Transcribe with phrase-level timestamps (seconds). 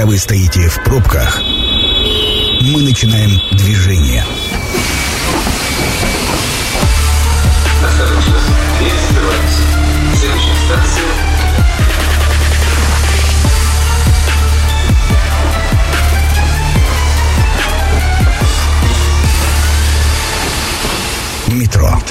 [0.00, 4.24] Пока вы стоите в пробках, мы начинаем движение.
[7.84, 8.38] Осторожно,
[8.78, 9.62] дверь закрывается.
[10.14, 10.54] Следующая
[21.48, 22.02] Метро.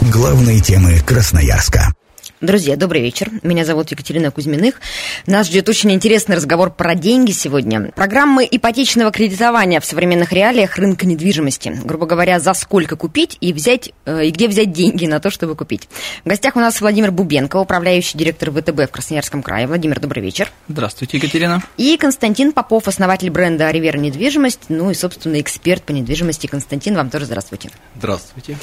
[0.00, 1.92] Главные темы Красноярска.
[2.40, 3.32] Друзья, добрый вечер.
[3.42, 4.80] Меня зовут Екатерина Кузьминых.
[5.26, 7.90] Нас ждет очень интересный разговор про деньги сегодня.
[7.96, 11.76] Программы ипотечного кредитования в современных реалиях рынка недвижимости.
[11.82, 15.56] Грубо говоря, за сколько купить и взять, э, и где взять деньги на то, чтобы
[15.56, 15.88] купить.
[16.24, 19.66] В гостях у нас Владимир Бубенко, управляющий директор ВТБ в Красноярском крае.
[19.66, 20.48] Владимир, добрый вечер.
[20.68, 21.60] Здравствуйте, Екатерина.
[21.76, 26.46] И Константин Попов, основатель бренда «Ривера Недвижимость», ну и, собственно, эксперт по недвижимости.
[26.46, 27.70] Константин, вам тоже здравствуйте.
[27.96, 28.56] Здравствуйте.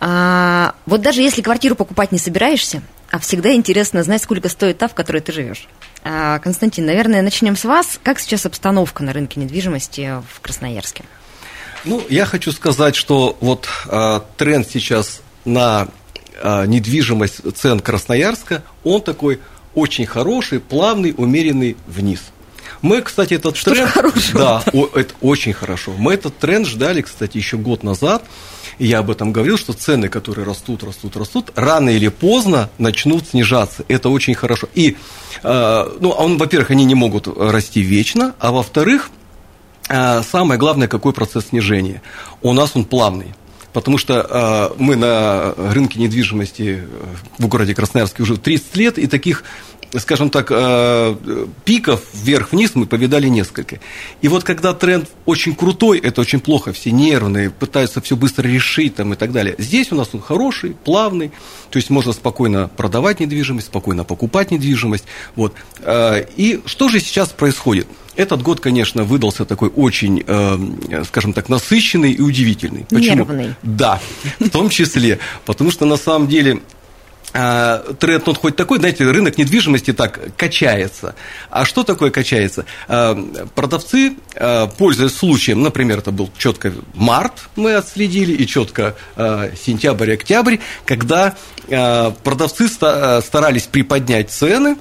[0.00, 4.88] А, вот даже если квартиру покупать не собираешься, а всегда интересно знать, сколько стоит та,
[4.88, 5.66] в которой ты живешь.
[6.04, 7.98] А, Константин, наверное, начнем с вас.
[8.02, 11.04] Как сейчас обстановка на рынке недвижимости в Красноярске?
[11.84, 15.88] Ну, я хочу сказать, что вот э, тренд сейчас на
[16.42, 19.40] э, недвижимость цен Красноярска, он такой
[19.74, 22.20] очень хороший, плавный, умеренный вниз.
[22.82, 23.90] Мы, кстати, этот Что тренд...
[23.90, 24.38] хорошего?
[24.38, 25.92] Да, о- это очень хорошо.
[25.96, 28.24] Мы этот тренд ждали, кстати, еще год назад.
[28.78, 33.26] И я об этом говорил, что цены, которые растут, растут, растут, рано или поздно начнут
[33.28, 33.84] снижаться.
[33.88, 34.68] Это очень хорошо.
[34.74, 34.96] И,
[35.42, 39.10] э, ну, он, во-первых, они не могут расти вечно, а во-вторых,
[39.88, 42.02] а, Самое главное, какой процесс снижения.
[42.42, 43.34] У нас он плавный.
[43.72, 46.86] Потому что э, мы на рынке недвижимости э,
[47.38, 49.44] в городе Красноярске уже 30 лет, и таких,
[49.96, 53.80] скажем так, э, пиков вверх-вниз мы повидали несколько.
[54.20, 58.96] И вот когда тренд очень крутой, это очень плохо, все нервные, пытаются все быстро решить
[58.96, 59.54] там, и так далее.
[59.58, 61.32] Здесь у нас он хороший, плавный,
[61.70, 65.04] то есть можно спокойно продавать недвижимость, спокойно покупать недвижимость.
[65.36, 65.54] Вот.
[65.80, 67.86] Э, И что же сейчас происходит?
[68.16, 72.84] Этот год, конечно, выдался такой очень, э, скажем так, насыщенный и удивительный.
[72.90, 73.54] Нервный.
[73.62, 74.00] Да,
[74.40, 75.20] в том числе.
[75.46, 76.60] Потому что на самом деле
[78.00, 81.14] тренд, он хоть такой, знаете, рынок недвижимости так качается.
[81.50, 82.64] А что такое качается?
[82.88, 83.14] А,
[83.54, 90.12] Продавцы, а, пользуясь случаем, например, это был четко март, мы отследили, и четко а, сентябрь,
[90.14, 91.36] октябрь, когда
[91.70, 94.76] а, продавцы ста- старались приподнять цены,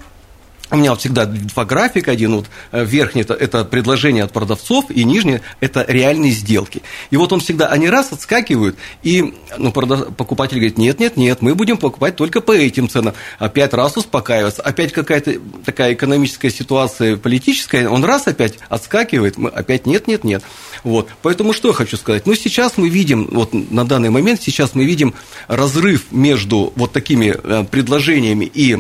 [0.70, 5.04] у меня всегда два графика, один вот э, верхний это, это предложение от продавцов, и
[5.04, 6.82] нижний это реальные сделки.
[7.10, 11.42] И вот он всегда, они раз отскакивают, и ну, продав- покупатель говорит, нет, нет, нет,
[11.42, 13.14] мы будем покупать только по этим ценам.
[13.40, 15.36] Опять раз успокаивается, опять какая-то
[15.66, 20.44] такая экономическая ситуация политическая, он раз опять отскакивает, мы опять нет, нет, нет.
[20.84, 21.10] Вот.
[21.22, 22.26] Поэтому что я хочу сказать?
[22.26, 25.14] Ну, сейчас мы видим, вот на данный момент, сейчас мы видим
[25.48, 28.78] разрыв между вот такими э, предложениями и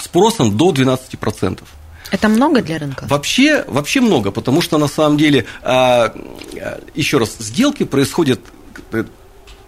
[0.00, 1.60] спросом до 12%.
[2.10, 3.06] Это много для рынка?
[3.08, 6.12] Вообще, вообще много, потому что на самом деле, а,
[6.60, 8.40] а, еще раз, сделки происходят
[8.92, 9.04] э,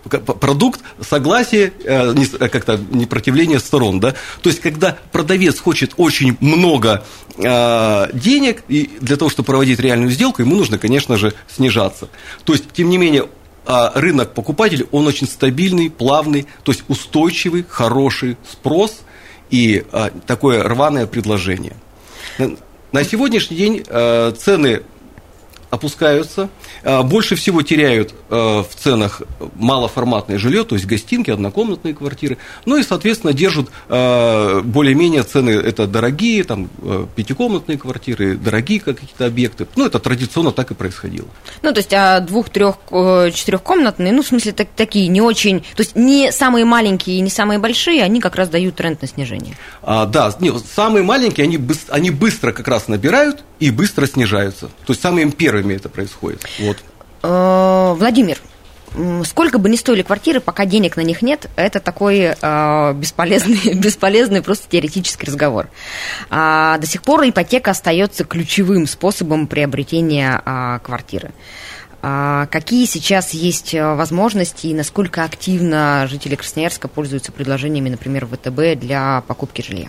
[0.08, 4.14] продукт согласия, э, э, как-то непротивления сторон, да.
[4.42, 7.04] То есть, когда продавец хочет очень много
[7.36, 12.08] э, денег, и для того, чтобы проводить реальную сделку, ему нужно, конечно же, снижаться.
[12.44, 13.28] То есть, тем не менее,
[13.66, 19.00] а, рынок покупателей, он очень стабильный, плавный, то есть устойчивый, хороший спрос
[19.50, 21.74] и а, такое рваное предложение.
[22.38, 24.82] На- сегодняшний день э, цены
[25.70, 26.48] опускаются.
[26.82, 29.22] Э, Больше всего теряют э, в ценах
[29.54, 32.38] малоформатное жилье, то есть гостинки, однокомнатные квартиры.
[32.64, 39.26] Ну и, соответственно, держат э, более-менее цены, это дорогие, там, э, пятикомнатные квартиры, дорогие какие-то
[39.26, 39.66] объекты.
[39.76, 41.28] Ну, это традиционно так и происходило.
[41.62, 42.76] Ну, то есть, а двух, трех,
[43.34, 45.60] четырехкомнатные, ну, в смысле, так- такие не очень...
[45.60, 49.08] То есть, не самые маленькие и не самые большие, они как раз дают тренд на
[49.08, 49.56] снижение.
[49.82, 51.58] А, да, не, самые маленькие, они,
[51.88, 54.66] они быстро как раз набирают и быстро снижаются.
[54.66, 56.44] То есть самыми первыми это происходит.
[56.58, 56.76] Вот.
[57.22, 58.38] Э, Владимир,
[59.24, 64.42] сколько бы ни стоили квартиры, пока денег на них нет, это такой э, бесполезный, бесполезный
[64.42, 65.68] просто теоретический разговор.
[66.30, 71.32] А, до сих пор ипотека остается ключевым способом приобретения а, квартиры.
[72.00, 78.78] А, какие сейчас есть э, возможности и насколько активно жители Красноярска пользуются предложениями, например, ВТБ
[78.80, 79.88] для покупки жилья?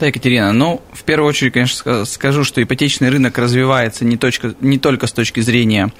[0.00, 4.54] Да, Екатерина, ну, в первую очередь, конечно, ска- скажу, что ипотечный рынок развивается не, точка,
[4.60, 5.92] не только с точки зрения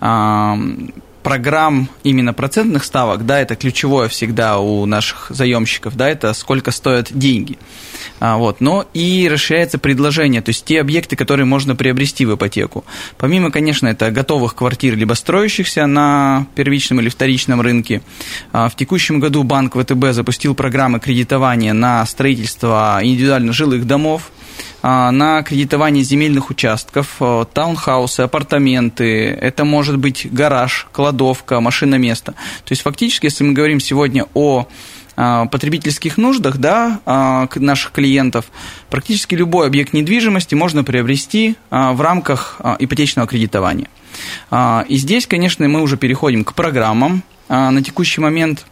[0.00, 0.92] ам,
[1.22, 7.08] программ именно процентных ставок, да, это ключевое всегда у наших заемщиков, да, это сколько стоят
[7.12, 7.58] деньги.
[8.18, 12.84] А, вот, но и расширяется предложение, то есть те объекты, которые можно приобрести в ипотеку.
[13.18, 18.02] Помимо, конечно, это готовых квартир, либо строящихся на первичном или вторичном рынке.
[18.52, 24.31] А, В текущем году банк ВТБ запустил программы кредитования на строительство индивидуально жилых домов.
[24.82, 32.32] А, на кредитование земельных участков, а, таунхаусы, апартаменты, это может быть гараж, кладовка, машиноместо.
[32.32, 34.66] То есть фактически, если мы говорим сегодня о
[35.14, 38.46] а, потребительских нуждах да, наших клиентов,
[38.90, 43.88] практически любой объект недвижимости можно приобрести в рамках ипотечного кредитования.
[44.88, 47.22] И здесь, конечно, мы уже переходим к программам.
[47.48, 48.66] На текущий момент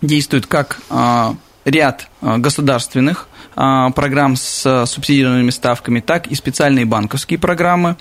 [0.00, 0.80] действует как
[1.64, 7.96] ряд государственных а, программ с субсидированными ставками, так и специальные банковские программы.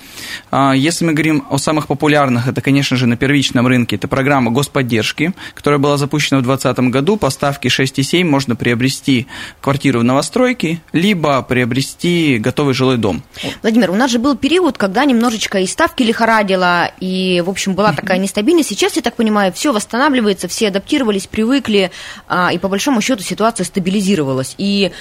[0.50, 4.52] А, если мы говорим о самых популярных, это, конечно же, на первичном рынке, это программа
[4.52, 7.18] господдержки, которая была запущена в 2020 году.
[7.18, 9.28] По ставке 6,7 можно приобрести
[9.62, 13.24] квартиру в новостройке, либо приобрести готовый жилой дом.
[13.62, 17.94] Владимир, у нас же был период, когда немножечко и ставки лихорадило, и, в общем, была
[17.94, 18.70] такая нестабильность.
[18.70, 21.92] Сейчас, я так понимаю, все восстанавливается, все адаптировались, привыкли,
[22.28, 24.56] а, и по большому счету ситуация стабилизировалась.
[24.58, 24.92] И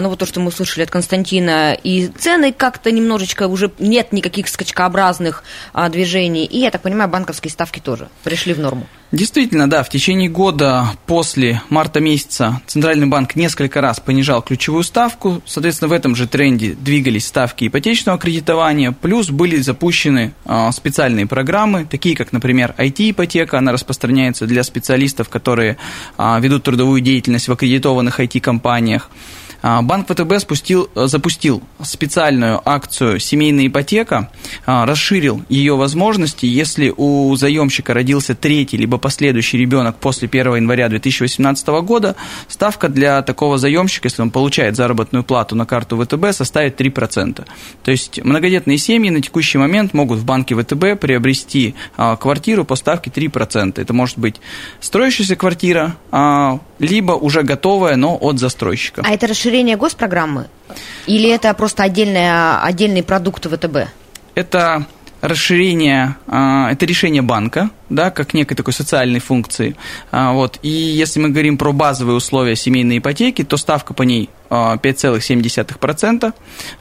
[0.00, 4.48] ну вот то, что мы слышали от Константина, и цены как-то немножечко уже нет никаких
[4.48, 8.86] скачкообразных а, движений, и, я так понимаю, банковские ставки тоже пришли в норму.
[9.12, 15.42] Действительно, да, в течение года после марта месяца Центральный банк несколько раз понижал ключевую ставку,
[15.46, 21.86] соответственно, в этом же тренде двигались ставки ипотечного кредитования, плюс были запущены э, специальные программы,
[21.90, 25.76] такие как, например, IT-ипотека, она распространяется для специалистов, которые
[26.16, 29.10] э, ведут трудовую деятельность в аккредитованных IT-компаниях.
[29.62, 34.30] А, Банк ВТБ спустил, э, запустил специальную акцию «Семейная ипотека»,
[34.66, 36.46] а, расширил ее возможности.
[36.46, 42.16] Если у заемщика родился третий либо последующий ребенок после 1 января 2018 года,
[42.48, 47.44] ставка для такого заемщика, если он получает заработную плату на карту ВТБ, составит 3%.
[47.82, 52.76] То есть многодетные семьи на текущий момент могут в банке ВТБ приобрести а, квартиру по
[52.76, 53.80] ставке 3%.
[53.80, 54.36] Это может быть
[54.80, 55.96] строящаяся квартира,
[56.78, 59.02] либо уже готовая, но от застройщика.
[59.04, 60.48] А это расширение госпрограммы?
[61.06, 63.88] Или это просто отдельная, отдельный продукт ВТБ?
[64.34, 64.86] Это
[65.20, 69.76] расширение, а, это решение банка, да, как некой такой социальной функции.
[70.10, 70.58] А, вот.
[70.62, 76.32] И если мы говорим про базовые условия семейной ипотеки, то ставка по ней 5,7%,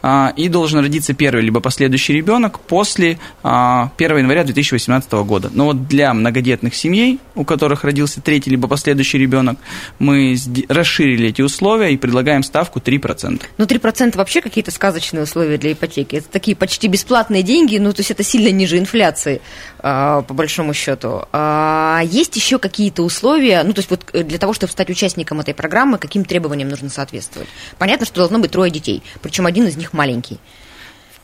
[0.01, 5.50] а, и должен родиться первый либо последующий ребенок после 1 января 2018 года.
[5.54, 9.60] Но вот для многодетных семей, у которых родился третий либо последующий ребенок,
[10.00, 10.36] мы
[10.68, 13.42] расширили эти условия и предлагаем ставку 3%.
[13.57, 16.18] Ну, 3% вообще какие-то сказочные условия для ипотеки.
[16.18, 19.42] Это такие почти бесплатные деньги, ну, то есть это сильно ниже инфляции,
[19.81, 21.24] по большому счету.
[21.31, 25.39] А есть еще какие-то условия, ну, то есть вот э, для того, чтобы стать участником
[25.39, 27.48] этой программы, каким требованиям нужно соответствовать?
[27.77, 30.39] Понятно, что должно быть трое детей, причем один из них маленький.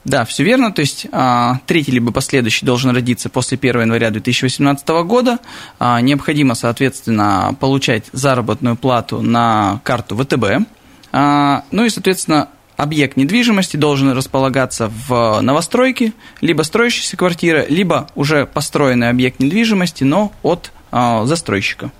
[0.05, 0.71] Да, все верно.
[0.71, 5.39] То есть а, третий либо последующий должен родиться после 1 января 2018 года.
[5.79, 10.67] А, необходимо, соответственно, получать заработную плату на карту ВТБ.
[11.11, 18.45] А, ну и, соответственно, объект недвижимости должен располагаться в новостройке, либо строящаяся квартира, либо уже
[18.45, 21.91] построенный объект недвижимости, но от застройщика.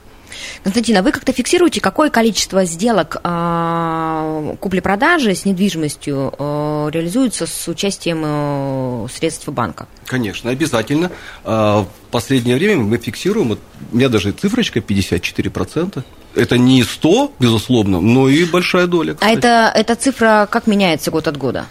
[0.63, 7.67] Константин, а вы как-то фиксируете, какое количество сделок э, купли-продажи с недвижимостью э, реализуется с
[7.67, 9.87] участием э, средств банка?
[10.05, 11.11] Конечно, обязательно.
[11.43, 13.51] В последнее время мы фиксируем,
[13.91, 16.03] у меня даже цифрочка 54%.
[16.35, 19.13] Это не 100, безусловно, но и большая доля.
[19.13, 19.35] Кстати.
[19.35, 21.65] А это, эта цифра как меняется год от года?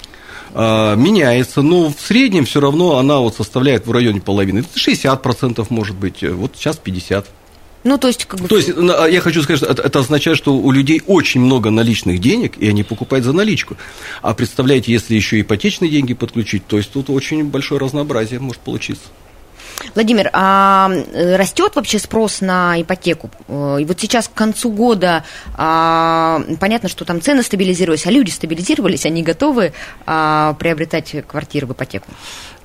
[0.54, 4.62] меняется, но в среднем все равно она вот составляет в районе половины.
[4.76, 7.24] 60% может быть, вот сейчас 50%.
[7.84, 8.48] Ну, то есть, как бы...
[8.48, 12.18] То есть, а я хочу сказать, что это, означает, что у людей очень много наличных
[12.18, 13.76] денег, и они покупают за наличку.
[14.22, 19.04] А представляете, если еще ипотечные деньги подключить, то есть тут очень большое разнообразие может получиться.
[19.94, 23.30] Владимир, а э, растет вообще спрос на ипотеку?
[23.48, 25.24] Э, и вот сейчас к концу года
[25.56, 29.72] а, понятно, что там цены стабилизировались, а люди стабилизировались, они готовы
[30.06, 32.06] а, приобретать квартиры в ипотеку?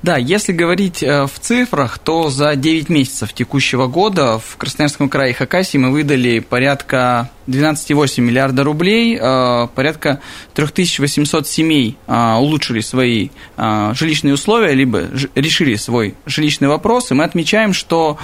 [0.02, 5.32] Да, если говорить э, в цифрах, то за 9 месяцев текущего года в Красноярском крае
[5.32, 10.20] и Хакасии мы выдали порядка 12,8 миллиарда рублей, э, порядка
[10.54, 13.28] 3800 семей э, улучшили свои
[13.58, 18.16] жилищные условия, либо решили свой жилищный вопрос, и мы отмечаем, что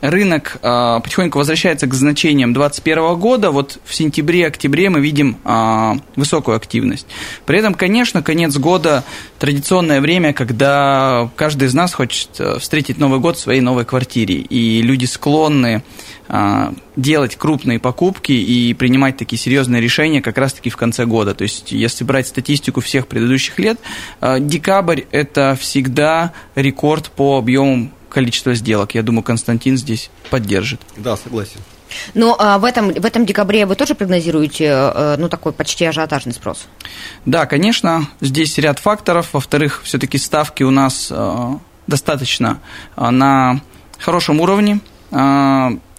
[0.00, 3.50] рынок э, потихоньку возвращается к значениям 2021 года.
[3.50, 7.06] Вот в сентябре-октябре мы видим э, высокую активность.
[7.46, 9.04] При этом, конечно, конец года
[9.38, 14.36] традиционное время, когда каждый из нас хочет э, встретить Новый год в своей новой квартире.
[14.36, 15.82] И люди склонны
[16.28, 21.34] э, делать крупные покупки и принимать такие серьезные решения как раз-таки в конце года.
[21.34, 23.78] То есть, если брать статистику всех предыдущих лет,
[24.20, 28.94] э, декабрь– это всегда рекорд по объемам количество сделок.
[28.94, 30.80] Я думаю, Константин здесь поддержит.
[30.96, 31.60] Да, согласен.
[32.14, 36.32] Но а, в, этом, в этом декабре вы тоже прогнозируете э, ну, такой почти ажиотажный
[36.32, 36.66] спрос?
[37.24, 39.30] Да, конечно, здесь ряд факторов.
[39.32, 41.54] Во-вторых, все-таки ставки у нас э,
[41.86, 42.60] достаточно
[42.96, 43.60] э, на
[43.98, 44.80] хорошем уровне.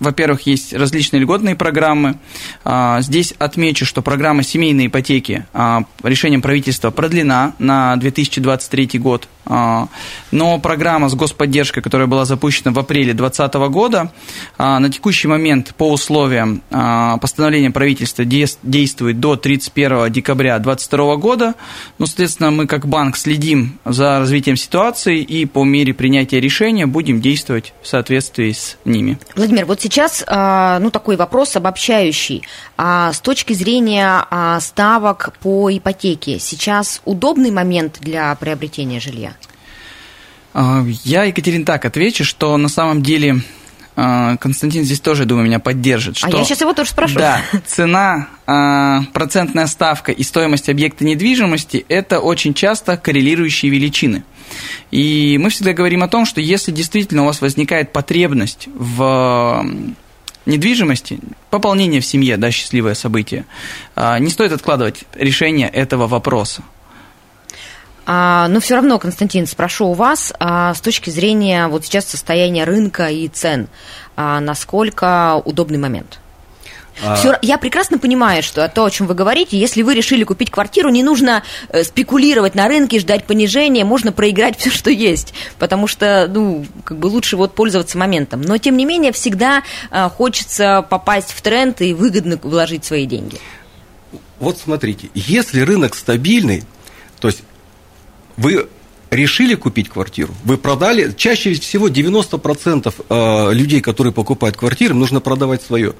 [0.02, 2.18] Во-первых, есть различные льготные программы.
[2.66, 9.28] А, здесь отмечу, что программа семейной ипотеки а, решением правительства продлена на 2023 год.
[9.46, 9.90] А,
[10.32, 14.12] но программа с господдержкой, которая была запущена в апреле 2020 года,
[14.58, 21.56] на текущий момент по условиям постановления правительства действует до 31 декабря 2022 года.
[22.00, 27.22] Ну, соответственно, мы как банк следим за развитием ситуации и по мере принятия решения будем
[27.22, 29.20] действовать в соответствии с ними.
[29.36, 32.44] Владимир, вот сейчас сейчас, а, ну, такой вопрос обобщающий.
[32.78, 39.34] А с точки зрения а, ставок по ипотеке, сейчас удобный момент для приобретения жилья?
[40.54, 43.42] Я, Екатерин, так отвечу, что на самом деле
[44.40, 46.18] Константин здесь тоже, думаю, меня поддержит.
[46.18, 47.20] Что, а я сейчас его тоже спрошу.
[47.20, 48.28] Да, цена,
[49.14, 54.24] процентная ставка и стоимость объекта недвижимости– это очень часто коррелирующие величины.
[54.92, 59.66] И мы всегда говорим о том, что если действительно у вас возникает потребность в
[60.46, 63.46] недвижимости, пополнение в семье, да, счастливое событие,
[63.96, 66.64] а, не стоит откладывать решение этого вопроса.
[68.06, 72.64] А, но все равно, Константин, спрошу у вас, а, с точки зрения вот сейчас состояния
[72.64, 73.68] рынка и цен,
[74.16, 76.20] а, насколько удобный момент?
[77.16, 80.90] Все, я прекрасно понимаю, что то, о чем вы говорите, если вы решили купить квартиру,
[80.90, 86.28] не нужно э, спекулировать на рынке, ждать понижения, можно проиграть все, что есть, потому что,
[86.30, 88.42] ну, как бы лучше вот пользоваться моментом.
[88.42, 93.40] Но, тем не менее, всегда э, хочется попасть в тренд и выгодно вложить свои деньги.
[94.40, 96.64] Вот смотрите, если рынок стабильный,
[97.20, 97.44] то есть
[98.42, 98.68] вы
[99.12, 105.62] решили купить квартиру, вы продали, чаще всего 90% э, людей, которые покупают квартиры, нужно продавать
[105.62, 105.94] свое.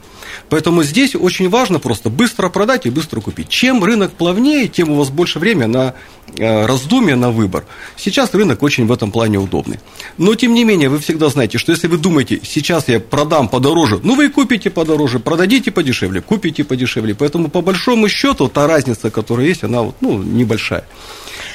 [0.48, 3.50] Поэтому здесь очень важно просто быстро продать и быстро купить.
[3.50, 5.94] Чем рынок плавнее, тем у вас больше времени на
[6.38, 7.66] э, раздумье, на выбор.
[7.98, 9.80] Сейчас рынок очень в этом плане удобный.
[10.18, 14.00] Но, тем не менее, вы всегда знаете, что если вы думаете, сейчас я продам подороже,
[14.02, 17.14] ну, вы купите подороже, продадите подешевле, купите подешевле.
[17.14, 20.86] Поэтому, по большому счету, та разница, которая есть, она вот, ну, небольшая.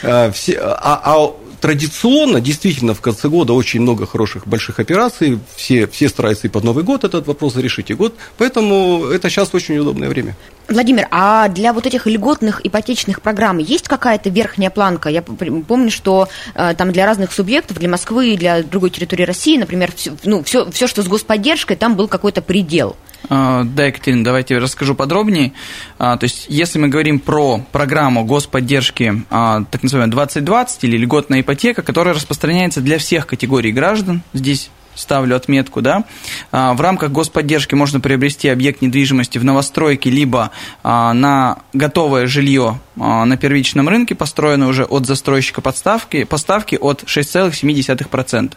[0.03, 5.87] Э, все, а, а традиционно, действительно, в конце года очень много хороших больших операций, все,
[5.87, 9.79] все стараются и под Новый год этот вопрос решить, и год, поэтому это сейчас очень
[9.79, 10.37] удобное время.
[10.69, 15.09] Владимир, а для вот этих льготных ипотечных программ есть какая-то верхняя планка?
[15.09, 19.57] Я помню, что э, там для разных субъектов, для Москвы и для другой территории России,
[19.57, 22.97] например, все, ну, все, все, что с господдержкой, там был какой-то предел.
[23.29, 25.53] А, да, Екатерина, давайте расскажу подробнее.
[25.99, 31.41] А, то есть, если мы говорим про программу господдержки, а, так называемая 2020 или льготная
[31.41, 36.05] ипотека, которая распространяется для всех категорий граждан, здесь ставлю отметку, да,
[36.51, 40.51] а, в рамках господдержки можно приобрести объект недвижимости в новостройке, либо
[40.83, 47.05] а, на готовое жилье а, на первичном рынке, построенное уже от застройщика подставки, поставки от
[47.05, 48.53] 6,7%.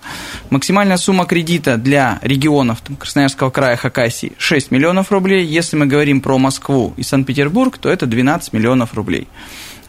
[0.50, 5.46] Максимальная сумма кредита для регионов там, Красноярского края Хакасии 6 миллионов рублей.
[5.46, 9.27] Если мы говорим про Москву и Санкт-Петербург, то это 12 миллионов рублей.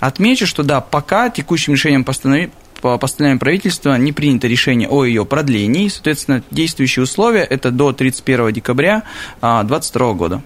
[0.00, 5.24] Отмечу, что да, пока текущим решением постанови по постановлению правительства не принято решение о ее
[5.24, 5.88] продлении.
[5.88, 9.02] Соответственно, действующие условия– это до 31 декабря
[9.40, 10.42] 2022 а, года.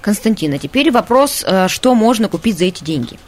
[0.00, 3.18] Константин, а теперь вопрос, э, что можно купить за эти деньги?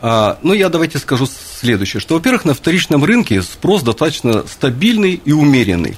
[0.00, 5.32] А, ну, я давайте скажу следующее, что, во-первых, на вторичном рынке спрос достаточно стабильный и
[5.32, 5.96] умеренный.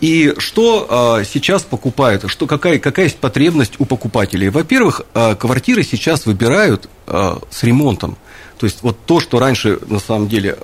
[0.00, 4.48] И что а, сейчас покупают, что, какая, какая есть потребность у покупателей?
[4.48, 8.16] Во-первых, а, квартиры сейчас выбирают а, с ремонтом.
[8.58, 10.56] То есть вот то, что раньше на самом деле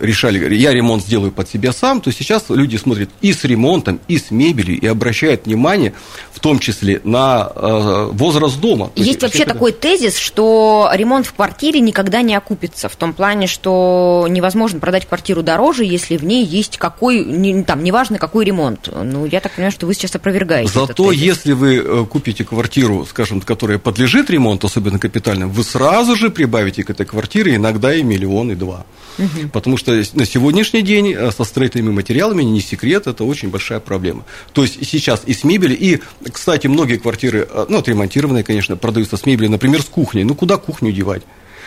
[0.00, 4.18] решали, я ремонт сделаю под себя сам, то сейчас люди смотрят и с ремонтом, и
[4.18, 5.94] с мебелью, и обращают внимание
[6.32, 8.90] в том числе на э, возраст дома.
[8.94, 13.46] Есть, есть вообще такой тезис, что ремонт в квартире никогда не окупится, в том плане,
[13.46, 18.90] что невозможно продать квартиру дороже, если в ней есть какой, не, там, неважно какой ремонт.
[18.92, 23.40] Ну, я так понимаю, что вы сейчас опровергаете Зато если вы э, купите квартиру, скажем,
[23.40, 28.52] которая подлежит ремонту, особенно капитальным, вы сразу же прибавите к этой квартире иногда и миллион,
[28.52, 28.84] и два.
[29.18, 29.48] Угу.
[29.52, 34.24] Потому что на сегодняшний день э, со строительными материалами, не секрет, это очень большая проблема.
[34.52, 36.00] То есть сейчас и с мебели, и,
[36.30, 40.24] кстати, многие квартиры, э, ну, отремонтированные, конечно, продаются с мебелью, например, с кухней.
[40.24, 41.22] Ну, куда кухню девать?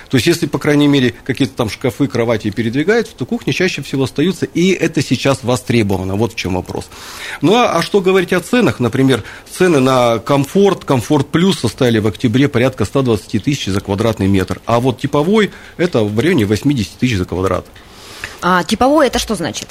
[0.10, 4.04] То есть, если, по крайней мере, какие-то там шкафы, кровати передвигаются, то кухни чаще всего
[4.04, 6.16] остаются, и это сейчас востребовано.
[6.16, 6.90] Вот в чем вопрос.
[7.42, 8.80] Ну, а, а что говорить о ценах?
[8.80, 14.60] Например, цены на комфорт, комфорт плюс составили в октябре порядка 120 тысяч за квадратный метр.
[14.66, 17.68] А вот типовой– это в районе 80 тысяч за квадрат.
[18.42, 19.70] А типовой– это что значит?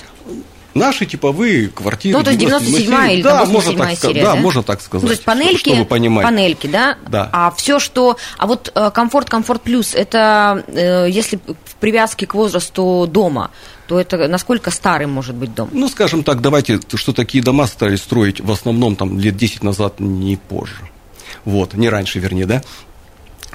[0.74, 2.16] Наши типовые квартиры.
[2.16, 4.40] Ну, то есть 97 или да, можно 87 так, серия, да, да?
[4.40, 5.02] можно так сказать.
[5.02, 6.24] Ну, то есть панельки, чтобы понимать.
[6.24, 6.96] панельки, да?
[7.08, 7.28] Да.
[7.32, 8.16] А все, что...
[8.36, 13.50] А вот э, комфорт, комфорт плюс, это э, если в привязке к возрасту дома,
[13.88, 15.70] то это насколько старый может быть дом?
[15.72, 19.98] Ну, скажем так, давайте, что такие дома стали строить в основном там лет 10 назад,
[19.98, 20.88] не позже.
[21.44, 22.62] Вот, не раньше, вернее, да.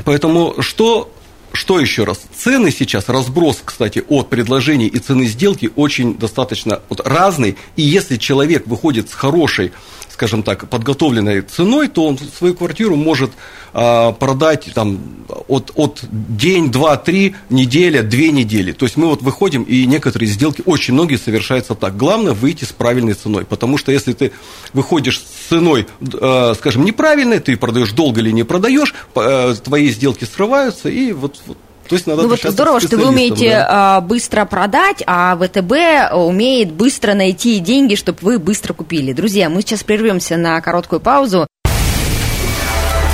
[0.03, 1.13] Поэтому что,
[1.53, 2.19] что еще раз?
[2.35, 7.57] Цены сейчас, разброс, кстати, от предложений и цены сделки очень достаточно вот, разный.
[7.75, 9.71] И если человек выходит с хорошей,
[10.13, 13.31] скажем так, подготовленной ценой, то он свою квартиру может
[13.73, 14.99] а, продать там,
[15.47, 18.73] от, от день, два, три, неделя, две недели.
[18.73, 21.97] То есть мы вот выходим, и некоторые сделки, очень многие совершаются так.
[21.97, 23.45] Главное выйти с правильной ценой.
[23.45, 24.31] Потому что если ты
[24.73, 30.25] выходишь с ценой, э, скажем, неправильной, ты продаешь долго или не продаешь, э, твои сделки
[30.25, 33.97] срываются, и вот, вот то есть надо Ну вот здорово, что вы умеете да.
[33.97, 39.13] а, быстро продать, а ВТБ умеет быстро найти деньги, чтобы вы быстро купили.
[39.13, 41.47] Друзья, мы сейчас прервемся на короткую паузу.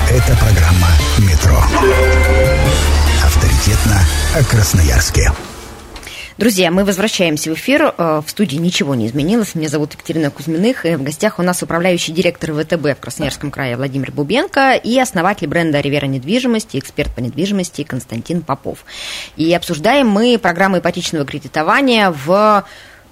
[0.10, 0.88] Это программа
[1.20, 1.62] «Метро».
[3.24, 4.00] Авторитетно
[4.36, 5.32] о Красноярске.
[6.39, 7.93] Друзья, мы возвращаемся в эфир.
[7.98, 9.55] Э, В студии ничего не изменилось.
[9.55, 10.86] Меня зовут Екатерина Кузьминых.
[10.86, 15.48] И в гостях у нас управляющий директор ВТБ в Красноярском крае Владимир Бубенко и основатель
[15.50, 18.86] бренда «Ривера недвижимости», эксперт по недвижимости Константин Попов.
[19.36, 22.63] И обсуждаем мы программу ипотечного кредитования в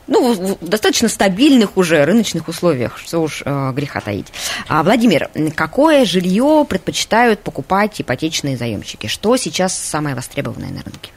[0.07, 4.27] ну, в- достаточно стабильных уже рыночных условиях, что уж э, греха таить.
[4.69, 9.07] А, Владимир, какое жилье предпочитают покупать ипотечные заемщики?
[9.07, 11.11] Что сейчас самое востребованное на рынке?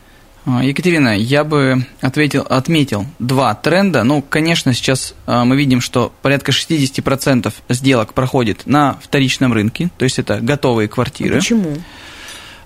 [0.46, 4.04] А, Екатерина, я бы ответил, отметил два тренда.
[4.04, 10.04] Ну, конечно, сейчас а, мы видим, что порядка 60% сделок проходит на вторичном рынке, то
[10.04, 11.36] есть это готовые квартиры.
[11.36, 11.76] Почему?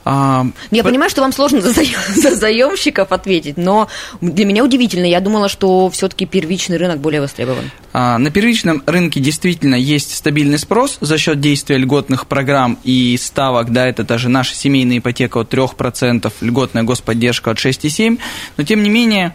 [0.05, 3.89] А, Я по- понимаю, что вам сложно за, заем- за заемщиков ответить, но
[4.21, 5.07] для меня удивительно.
[5.07, 7.71] Я думала, что все-таки первичный рынок более востребован.
[7.93, 13.73] А, На первичном рынке действительно есть стабильный спрос за счет действия льготных программ и ставок,
[13.73, 18.19] да, это даже наша семейная ипотека от 3%, льготная господдержка от 6,7%,
[18.57, 19.35] но тем не менее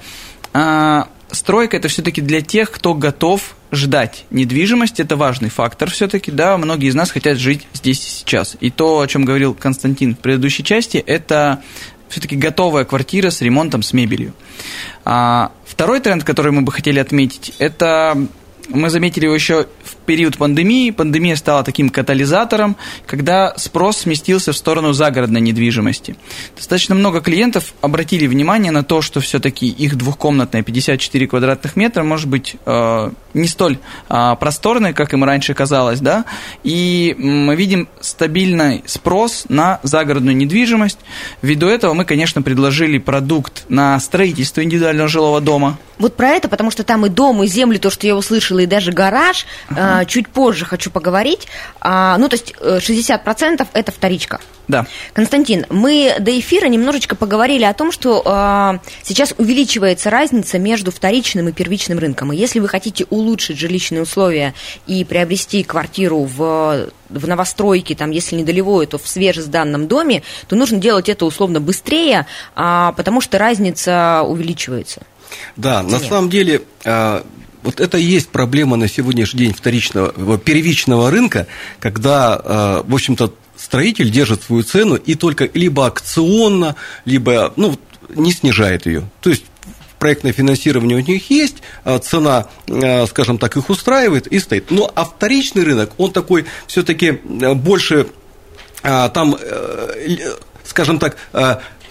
[0.54, 6.58] а, стройка это все-таки для тех, кто готов ждать недвижимость, это важный фактор все-таки, да,
[6.58, 8.58] многие из нас хотят жить здесь и сейчас.
[8.60, 11.62] И то, о чем говорил Константин в предыдущей части, это
[12.10, 14.34] все-таки готовая квартира с ремонтом, с мебелью.
[15.06, 18.18] А, второй тренд, который мы бы хотели отметить, это
[18.70, 20.92] мы заметили его еще в период пандемии.
[20.92, 26.16] Пандемия стала таким катализатором, когда спрос сместился в сторону загородной недвижимости.
[26.56, 32.28] Достаточно много клиентов обратили внимание на то, что все-таки их двухкомнатная 54 квадратных метра может
[32.28, 36.26] быть э, не столь э, просторной, как им раньше казалось, да,
[36.64, 41.00] и мы видим стабильный спрос на загородную недвижимость.
[41.42, 45.78] Ввиду этого мы, конечно, предложили продукт на строительство индивидуального жилого дома.
[46.00, 48.66] Вот про это, потому что там и дом, и землю, то, что я услышала, и
[48.66, 49.46] даже гараж,
[49.80, 51.48] э, чуть позже хочу поговорить.
[51.80, 54.40] А, ну, то есть э, 60% это вторичка.
[54.70, 54.86] Да.
[55.14, 61.50] Константин, мы до эфира немножечко поговорили о том, что э, сейчас увеличивается разница между вторичным
[61.50, 62.32] и первичным рынком.
[62.32, 64.54] И если вы хотите улучшить жилищные условия
[64.86, 70.56] и приобрести квартиру в, в новостройке, там, если не долевую, то в свежесданном доме, то
[70.56, 75.02] нужно делать это условно быстрее, а, потому что разница увеличивается.
[75.56, 77.26] Да, на самом деле, а,
[77.64, 81.48] вот это и есть проблема на сегодняшний день вторичного, э, первичного рынка,
[81.80, 87.78] когда, а, в общем-то, строитель держит свою цену и только либо акционно, либо, ну,
[88.10, 89.10] не снижает ее.
[89.22, 89.44] То есть
[90.00, 94.72] проектное финансирование у них есть, а, цена, а, скажем так, их устраивает и стоит.
[94.72, 98.08] Но а вторичный рынок, он такой все-таки больше
[98.82, 100.16] а, там, э,
[100.64, 101.18] скажем так,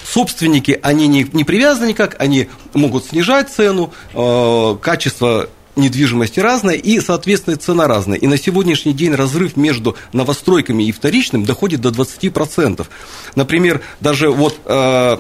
[0.03, 7.01] собственники, они не, не привязаны никак, они могут снижать цену, э, качество недвижимости разное и,
[7.01, 8.19] соответственно, цена разная.
[8.19, 12.87] И на сегодняшний день разрыв между новостройками и вторичным доходит до 20%.
[13.35, 15.19] Например, даже вот э,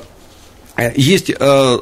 [0.96, 1.30] есть...
[1.30, 1.78] э,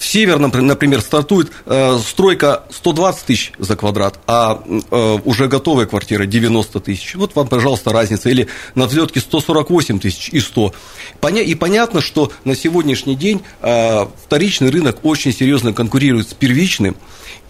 [0.00, 6.24] в Северном, например, стартует э, стройка 120 тысяч за квадрат, а э, уже готовая квартира
[6.24, 7.14] 90 тысяч.
[7.16, 8.30] Вот вам, пожалуйста, разница.
[8.30, 10.72] Или на взлетке 148 тысяч и 100.
[11.20, 16.96] Поня- и понятно, что на сегодняшний день э, вторичный рынок очень серьезно конкурирует с первичным.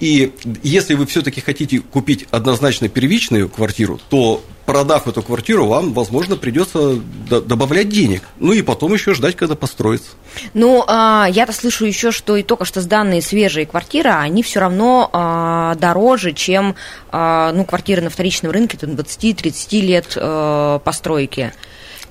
[0.00, 0.32] И
[0.64, 7.00] если вы все-таки хотите купить однозначно первичную квартиру, то продав эту квартиру, вам, возможно, придется
[7.28, 8.22] добавлять денег.
[8.38, 10.10] Ну и потом еще ждать, когда построится.
[10.54, 15.10] Ну, а, я-то слышу еще, что и только что сданные свежие квартиры, они все равно
[15.12, 16.76] а, дороже, чем
[17.10, 21.52] а, ну, квартиры на вторичном рынке, там 20-30 лет а, постройки.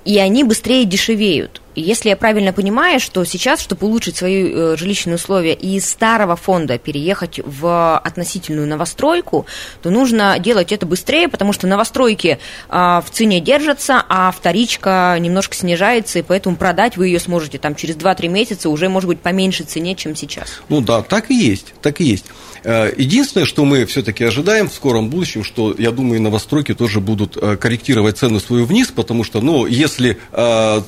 [0.03, 1.61] И они быстрее дешевеют.
[1.79, 6.35] Если я правильно понимаю, что сейчас, чтобы улучшить свои э, жилищные условия и из старого
[6.35, 9.45] фонда переехать в относительную новостройку,
[9.81, 12.39] то нужно делать это быстрее, потому что новостройки
[12.69, 17.75] а, в цене держатся, а вторичка немножко снижается, и поэтому продать вы ее сможете там
[17.75, 20.61] через 2-3 месяца уже, может быть, по меньшей цене, чем сейчас.
[20.69, 22.25] Ну да, так и есть, так и есть.
[22.63, 27.37] Э, единственное, что мы все-таки ожидаем в скором будущем, что, я думаю, новостройки тоже будут
[27.37, 30.81] э, корректировать цену свою вниз, потому что, ну, если э,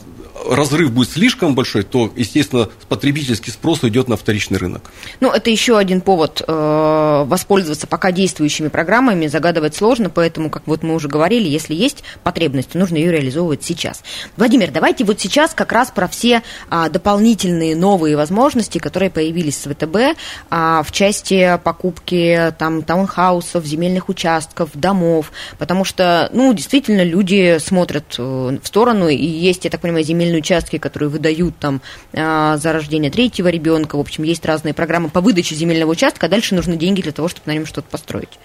[0.49, 4.91] разрыв будет слишком большой, то, естественно, потребительский спрос уйдет на вторичный рынок.
[5.19, 9.27] Ну, это еще один повод э, воспользоваться пока действующими программами.
[9.27, 14.04] Загадывать сложно, поэтому, как вот мы уже говорили, если есть потребность, нужно ее реализовывать сейчас.
[14.38, 19.69] Владимир, давайте вот сейчас как раз про все а, дополнительные новые возможности, которые появились с
[19.69, 20.17] ВТБ
[20.49, 28.15] а, в части покупки там таунхаусов, земельных участков, домов, потому что, ну, действительно, люди смотрят
[28.17, 31.82] э, в сторону, и есть, я так понимаю, земельные земельные участки, которые выдают там
[32.13, 33.98] а, за рождение третьего ребенка.
[33.98, 37.28] В общем, есть разные программы по выдаче земельного участка, а дальше нужны деньги для того,
[37.28, 38.39] чтобы на нем что-то построить.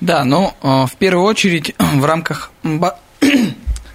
[0.00, 2.50] Да, но а, в первую очередь в рамках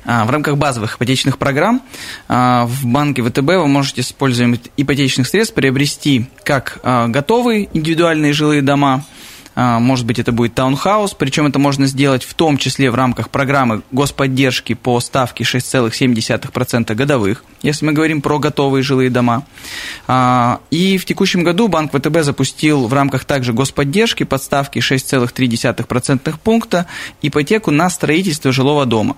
[0.06, 1.82] а, в рамках базовых ипотечных программ
[2.28, 9.04] в банке ВТБ вы можете с использованием ипотечных средств приобрести как готовые индивидуальные жилые дома–
[9.58, 13.82] может быть, это будет таунхаус, причем это можно сделать в том числе в рамках программы
[13.92, 19.46] господдержки по ставке 6,7% годовых, если мы говорим про готовые жилые дома.
[20.08, 26.36] А, и в текущем году Банк ВТБ запустил в рамках также господдержки под ставки 6,3%
[26.44, 26.86] пункта
[27.24, 29.18] ипотеку на строительство жилого дома.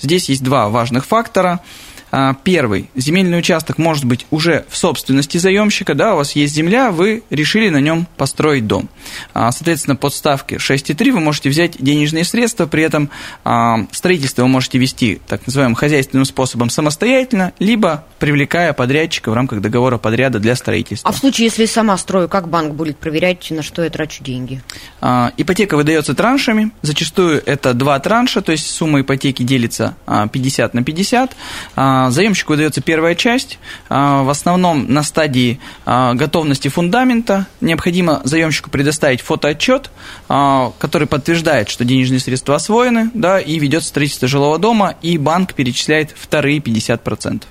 [0.00, 1.95] Здесь есть два важных фактора– а,
[2.44, 2.88] первый.
[2.94, 7.68] Земельный участок может быть уже в собственности заемщика, да, у вас есть земля, вы решили
[7.68, 8.88] на нем построить дом.
[9.34, 13.10] А, соответственно, под ставки 6,3 вы можете взять денежные средства, при этом
[13.44, 19.60] а, строительство вы можете вести так называемым хозяйственным способом самостоятельно, либо привлекая подрядчика в рамках
[19.60, 21.08] договора подряда для строительства.
[21.08, 24.62] А в случае, если сама строю, как банк будет проверять, на что я трачу деньги?
[25.00, 31.36] Ипотека выдается траншами, зачастую это два транша, то есть сумма ипотеки делится 50 на 50,
[31.74, 33.58] а, заемщику выдается первая часть.
[33.88, 39.90] А, в основном на стадии а, готовности фундамента необходимо заемщику предоставить фотоотчет,
[40.28, 46.14] который подтверждает, что денежные средства освоены, да, и ведет строительство жилого дома, и банк перечисляет
[46.16, 47.42] вторые 50%.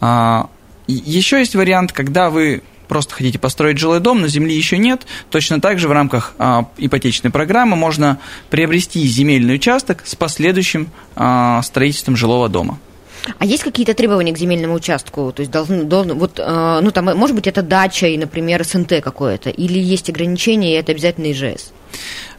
[0.00, 5.60] Еще есть вариант, когда вы просто хотите построить жилой дом, но земли еще нет, точно
[5.60, 8.18] так же в рамках а, ипотечной программы можно
[8.50, 12.78] приобрести земельный участок с последующим а, строительством жилого дома.
[13.38, 15.32] А есть какие-то требования к земельному участку?
[15.32, 19.02] То есть должен, должен вот, э, ну там, может быть, это дача и, например, СНТ
[19.02, 21.72] какое-то, или есть ограничения, и это обязательно ИЖС?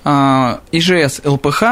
[0.04, 1.64] А, ИЖС ЛПХ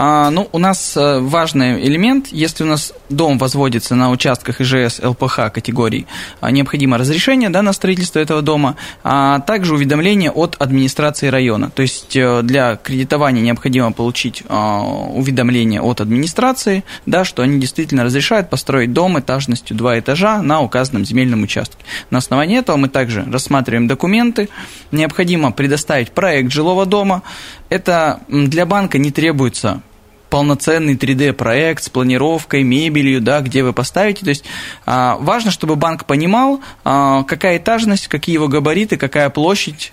[0.00, 5.00] а, ну, у нас э, важный элемент, если у нас дом возводится на участках ИЖС,
[5.02, 6.06] ЛПХ категорий,
[6.40, 11.70] а, необходимо разрешение да, на строительство этого дома, а также уведомление от администрации района.
[11.70, 18.04] То есть э, для кредитования необходимо получить а, уведомление от администрации, да, что они действительно
[18.04, 21.84] разрешают построить дом этажностью два этажа на указанном земельном участке.
[22.10, 24.48] На основании этого мы также рассматриваем документы,
[24.92, 27.24] необходимо предоставить проект жилого дома.
[27.68, 29.82] Это для банка не требуется
[30.30, 34.24] полноценный 3D-проект с планировкой, мебелью, да, где вы поставите.
[34.24, 34.44] То есть
[34.86, 39.92] а, важно, чтобы банк понимал, а, какая этажность, какие его габариты, какая площадь,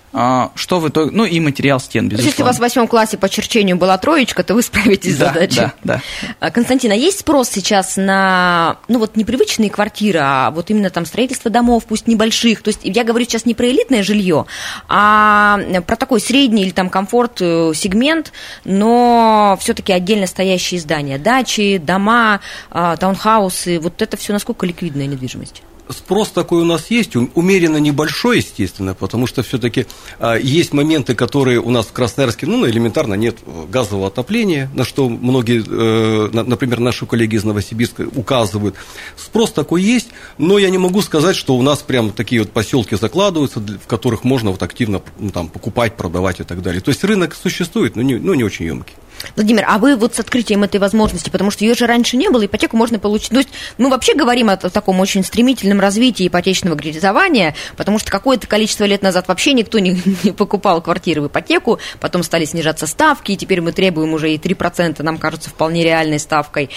[0.54, 2.30] что в итоге, ну и материал стен, безусловно.
[2.30, 5.26] Если у вас в восьмом классе по черчению была троечка, то вы справитесь с да,
[5.26, 5.60] задачей.
[5.60, 6.02] Да, да.
[6.40, 11.06] А, Константин, а есть спрос сейчас на, ну вот непривычные квартиры, а вот именно там
[11.06, 14.46] строительство домов, пусть небольших, то есть я говорю сейчас не про элитное жилье,
[14.88, 18.32] а про такой средний или там комфорт э, сегмент,
[18.64, 25.06] но все-таки отдельно отдельно стоящие здания, дачи, дома, а, таунхаусы, вот это все насколько ликвидная
[25.06, 25.62] недвижимость?
[25.88, 29.86] Спрос такой у нас есть, умеренно небольшой, естественно, потому что все-таки
[30.18, 33.36] а, есть моменты, которые у нас в Красноярске, ну, элементарно нет
[33.68, 38.74] газового отопления, на что многие, э, например, наши коллеги из Новосибирска указывают.
[39.16, 42.96] Спрос такой есть, но я не могу сказать, что у нас прям такие вот поселки
[42.96, 46.80] закладываются, в которых можно вот активно ну, там, покупать, продавать и так далее.
[46.80, 48.94] То есть рынок существует, но не, но не очень емкий.
[49.34, 52.44] Владимир, а вы вот с открытием этой возможности, потому что ее же раньше не было,
[52.46, 53.30] ипотеку можно получить.
[53.30, 58.46] То есть мы вообще говорим о таком очень стремительном развитии ипотечного кредитования, потому что какое-то
[58.46, 63.32] количество лет назад вообще никто не, не покупал квартиры в ипотеку, потом стали снижаться ставки,
[63.32, 66.70] и теперь мы требуем уже и 3%, нам кажется, вполне реальной ставкой.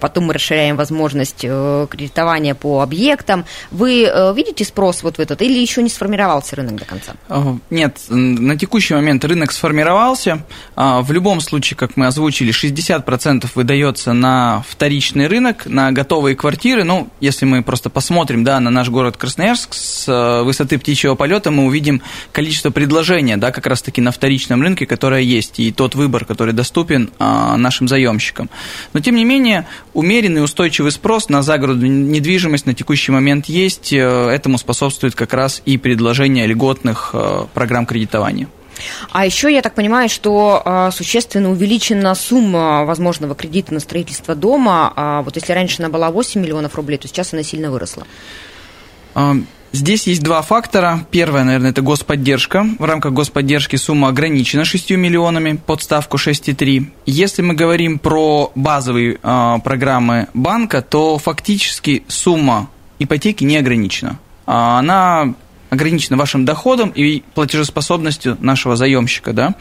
[0.00, 3.44] Потом мы расширяем возможность э, кредитования по объектам.
[3.70, 7.12] Вы э, видите спрос вот в этот или еще не сформировался рынок до конца?
[7.70, 10.44] Нет, на текущий момент рынок сформировался.
[10.74, 16.84] А, в любом случае, как мы озвучили, 60% выдается на вторичный рынок, на готовые квартиры.
[16.84, 21.50] Ну, если мы просто посмотрим да, на наш город Красноярск с э, высоты птичьего полета,
[21.50, 26.24] мы увидим количество предложения да, как раз-таки на вторичном рынке, которое есть, и тот выбор,
[26.24, 28.48] который доступен а, нашим заемщикам.
[28.92, 33.92] Но, тем не менее, умеренный устойчивый спрос на загородную недвижимость на текущий момент есть.
[33.92, 38.46] Э, этому способствует как раз и предложение льготных э, программ кредитования.
[39.10, 44.92] А еще я так понимаю, что а, существенно увеличена сумма возможного кредита на строительство дома.
[44.96, 48.06] А, вот если раньше она была 8 миллионов рублей, то сейчас она сильно выросла.
[49.14, 49.34] А,
[49.72, 51.06] здесь есть два фактора.
[51.10, 52.66] Первое, наверное, это господдержка.
[52.78, 56.86] В рамках господдержки сумма ограничена 6 миллионами под ставку 6,3.
[57.06, 64.18] Если мы говорим про базовые э, программы банка, то фактически сумма ипотеки не ограничена.
[64.46, 65.34] Она
[65.70, 69.54] ограничена вашим доходом и платежеспособностью нашего заемщика, да.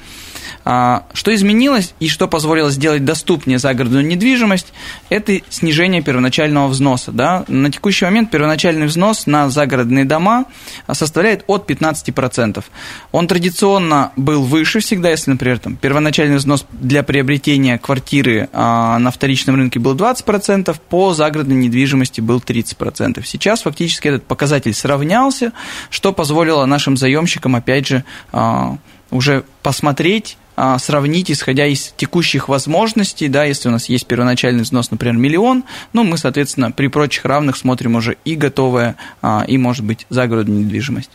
[0.64, 4.74] А, что изменилось и что позволило сделать доступнее загородную недвижимость,
[5.10, 7.12] это снижение первоначального взноса.
[7.12, 7.46] Да?
[7.48, 10.46] На текущий момент первоначальный взнос на загородные дома
[10.92, 12.64] составляет от 15%.
[13.12, 19.12] Он традиционно был выше всегда, если, например, там, первоначальный взнос для приобретения квартиры а, на
[19.12, 23.24] вторичном рынке был 20%, по загородной недвижимости был 30%.
[23.24, 25.52] Сейчас фактически этот показатель сравнялся,
[25.96, 28.04] что позволило нашим заемщикам, опять же,
[28.34, 28.78] а,
[29.12, 34.92] уже посмотреть, а, сравнить, исходя из текущих возможностей, да, если у нас есть первоначальный взнос,
[34.92, 39.86] например, миллион, ну, мы, соответственно, при прочих равных смотрим уже и готовое, а, и, может
[39.86, 41.12] быть, загородную недвижимость.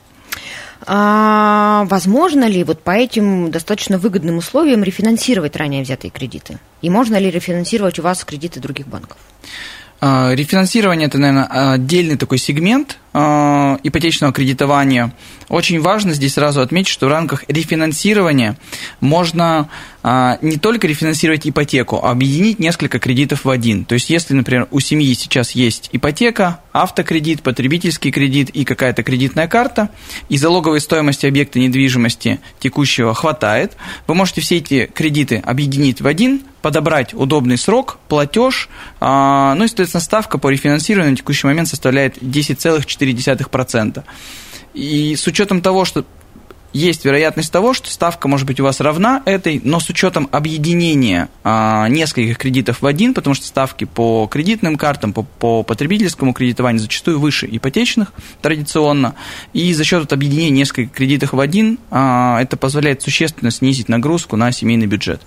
[0.86, 6.58] А, возможно ли вот по этим достаточно выгодным условиям рефинансировать ранее взятые кредиты?
[6.80, 9.18] И можно ли рефинансировать у вас кредиты других банков?
[10.00, 15.12] А, рефинансирование– это, наверное, отдельный такой сегмент а, ипотечного кредитования.
[15.50, 18.56] Очень важно здесь сразу отметить, что в рамках рефинансирования
[19.00, 19.68] можно
[20.04, 23.84] а, не только рефинансировать ипотеку, а объединить несколько кредитов в один.
[23.84, 29.48] То есть, если, например, у семьи сейчас есть ипотека, автокредит, потребительский кредит и какая-то кредитная
[29.48, 29.90] карта,
[30.28, 36.42] и залоговой стоимости объекта недвижимости текущего хватает, вы можете все эти кредиты объединить в один,
[36.62, 38.68] подобрать удобный срок, платеж,
[39.00, 44.04] ну и, соответственно, ставка по рефинансированию на текущий момент составляет 10,4%.
[44.74, 46.04] И с учетом того, что
[46.72, 51.28] есть вероятность того, что ставка может быть у вас равна этой, но с учетом объединения
[51.42, 56.80] а, нескольких кредитов в один, потому что ставки по кредитным картам, по, по потребительскому кредитованию
[56.80, 59.14] зачастую выше ипотечных традиционно,
[59.52, 64.52] и за счет объединения нескольких кредитов в один а, это позволяет существенно снизить нагрузку на
[64.52, 65.20] семейный бюджет.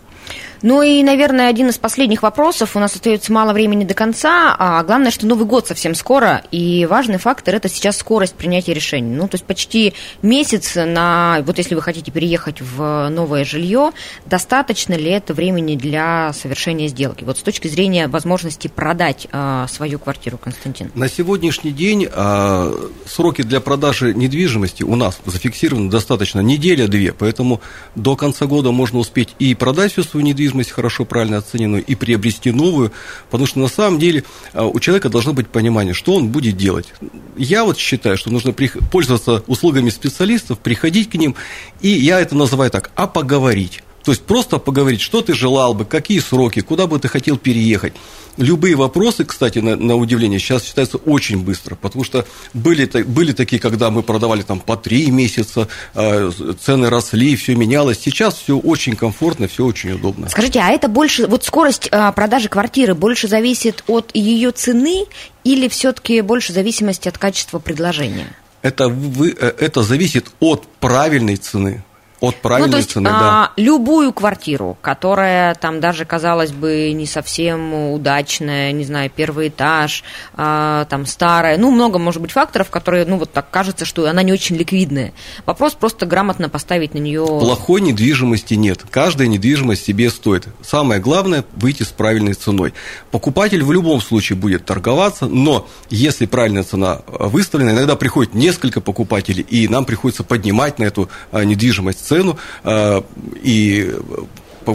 [0.63, 2.77] Ну и, наверное, один из последних вопросов.
[2.77, 6.87] У нас остается мало времени до конца, а главное, что Новый год совсем скоро, и
[6.89, 9.13] важный фактор– это сейчас скорость принятия решений.
[9.13, 13.91] Ну, то есть почти месяц на, вот если вы хотите переехать в новое жилье,
[14.25, 17.25] достаточно ли это времени для совершения сделки?
[17.25, 20.91] Вот с точки зрения возможности продать а, свою квартиру, Константин.
[20.95, 22.73] На сегодняшний день а,
[23.05, 27.59] сроки для продажи недвижимости у нас зафиксированы достаточно неделя-две, поэтому
[27.95, 32.51] до конца года можно успеть и продать всю свою недвижимость, хорошо, правильно оцененную и приобрести
[32.51, 32.91] новую,
[33.31, 34.23] потому что на самом деле
[34.53, 36.93] а, у человека должно быть понимание, что он будет делать.
[37.35, 41.35] Я вот считаю, что нужно пользоваться услугами специалистов, приходить к ним,
[41.81, 43.81] и я это называю так, а поговорить.
[44.03, 47.93] То есть просто поговорить, что ты желал бы, какие сроки, куда бы ты хотел переехать.
[48.37, 53.61] Любые вопросы, кстати, на, на удивление, сейчас считаются очень быстро, потому что были, были такие,
[53.61, 57.99] когда мы продавали там по три месяца, э, цены росли, все менялось.
[57.99, 60.29] Сейчас все очень комфортно, все очень удобно.
[60.29, 65.05] Скажите, а это больше, вот скорость э, продажи квартиры больше зависит от ее цены
[65.43, 68.27] или все-таки больше зависимости от качества предложения?
[68.63, 71.83] Это, вы, э, это зависит от правильной цены.
[72.23, 73.51] От правильной ну, то есть, цены, а, да.
[73.57, 80.85] Любую квартиру, которая там даже, казалось бы, не совсем удачная, не знаю, первый этаж, а,
[80.85, 84.31] там старая, ну, много, может быть, факторов, которые, ну, вот так кажется, что она не
[84.31, 85.11] очень ликвидная.
[85.45, 87.25] Вопрос просто грамотно поставить на нее...
[87.25, 88.85] Плохой недвижимости нет.
[88.89, 90.47] Каждая недвижимость себе стоит.
[90.61, 92.73] Самое главное– выйти с правильной ценой.
[93.11, 99.43] Покупатель в любом случае будет торговаться, но если правильная цена выставлена, иногда приходит несколько покупателей,
[99.43, 103.01] и нам приходится поднимать на эту а, недвижимость цену, э,
[103.41, 103.95] и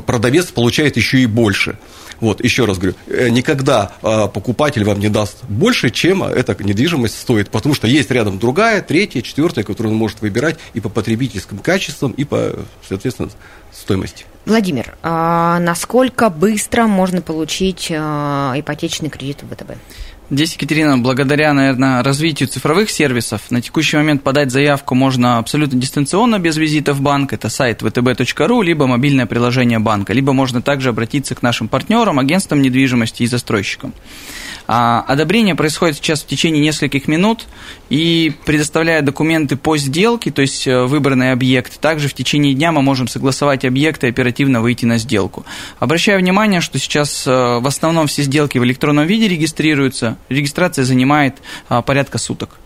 [0.07, 1.79] продавец получает еще и больше.
[2.21, 7.17] Вот, еще раз говорю, э, никогда э, покупатель вам не даст больше, чем эта недвижимость
[7.17, 11.59] стоит, потому что есть рядом другая, третья, четвертая, которую он может выбирать и по потребительским
[11.59, 12.55] качествам, и по,
[12.89, 13.31] соответственно,
[13.73, 14.25] стоимости.
[14.47, 19.73] Владимир, а насколько быстро можно получить ипотечный кредит в ВТБ?
[20.31, 26.39] Здесь, Екатерина, благодаря, наверное, развитию цифровых сервисов, на текущий момент подать заявку можно абсолютно дистанционно,
[26.39, 27.33] без визита в банк.
[27.33, 30.13] Это сайт vtb.ru, либо мобильное приложение банка.
[30.13, 33.95] Либо можно также обратиться к нашим партнерам, агентствам недвижимости и застройщикам.
[34.71, 37.47] А одобрение происходит сейчас в течение нескольких минут
[37.89, 42.83] и предоставляя документы по сделке, то есть э, выбранный объект, также в течение дня мы
[42.83, 45.47] можем согласовать объект и оперативно выйти на сделку.
[45.79, 51.37] Обращаю внимание, что сейчас э, в основном все сделки в электронном виде регистрируются, регистрация занимает
[51.69, 52.59] а, порядка суток.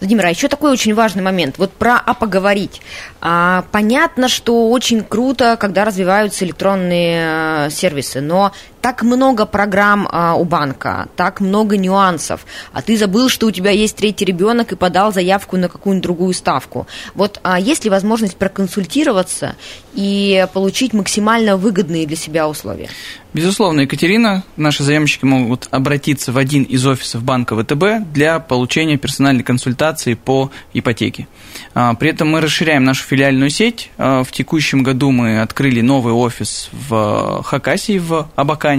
[0.00, 1.58] Владимир, а еще такой очень важный момент.
[1.58, 2.80] Вот про «а поговорить».
[3.20, 8.52] А, понятно, что очень круто, когда развиваются электронные э, сервисы, но
[8.84, 12.44] так много программ а, у банка, так много нюансов,
[12.74, 16.34] а ты забыл, что у тебя есть третий ребенок и подал заявку на какую-нибудь другую
[16.34, 16.86] ставку.
[17.14, 19.56] Вот а есть ли возможность проконсультироваться
[19.94, 22.90] и получить максимально выгодные для себя условия?
[23.34, 29.42] Безусловно, Екатерина, наши заемщики могут обратиться в один из офисов банка ВТБ для получения персональной
[29.42, 31.26] консультации по ипотеке.
[31.74, 33.90] А, при этом мы расширяем нашу филиальную сеть.
[33.98, 38.73] А, в текущем году мы открыли новый офис в Хакасии, в Абакане.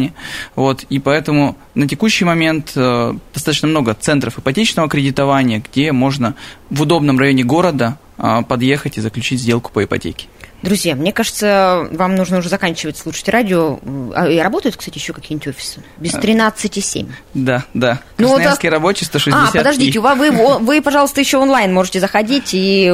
[0.55, 6.35] Вот, и поэтому на текущий момент а, достаточно много центров ипотечного кредитования, где можно
[6.69, 7.97] в удобном районе города
[8.47, 10.27] подъехать и заключить сделку по ипотеке.
[10.61, 13.79] Друзья, мне кажется, вам нужно уже заканчивать слушать радио.
[14.15, 15.83] А, и работают, кстати, еще какие-нибудь офисы?
[15.97, 17.11] Без 13,7.
[17.33, 17.99] Да, да.
[18.17, 19.55] Ну, Красноярский вот, рабочий 160.
[19.55, 22.93] А, подождите, вы, вы, вы, пожалуйста, еще онлайн можете заходить и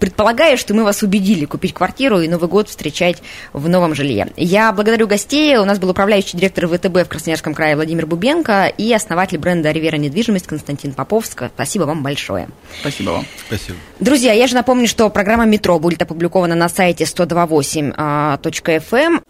[0.00, 4.28] предполагаю, что мы вас убедили купить квартиру и Новый год встречать в новом жилье.
[4.36, 5.56] Я благодарю гостей.
[5.58, 9.96] У нас был управляющий директор ВТБ в Красноярском крае Владимир Бубенко и основатель бренда «Ривера
[9.96, 11.44] недвижимость» Константин Поповск.
[11.54, 12.48] Спасибо вам большое.
[12.80, 13.26] Спасибо вам.
[13.46, 13.78] Спасибо.
[14.00, 19.20] Друзья, я же напомню, что программа «Метро» будет опубликована на сайте 128.fm.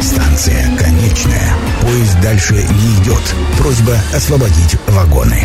[0.00, 1.56] Станция конечная.
[1.80, 3.34] Поезд дальше не идет.
[3.58, 5.42] Просьба освободить вагоны.